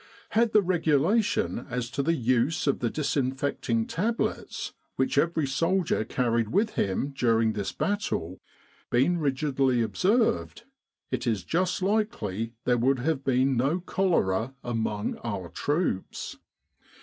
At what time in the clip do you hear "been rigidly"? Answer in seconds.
8.89-9.79